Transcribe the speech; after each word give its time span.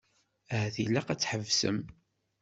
Ahat 0.53 0.77
ilaq 0.83 1.07
ad 1.09 1.19
tḥebsem. 1.19 1.77